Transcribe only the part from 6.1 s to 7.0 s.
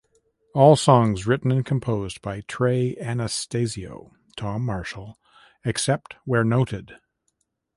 where noted.